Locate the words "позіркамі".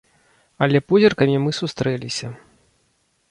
0.93-1.37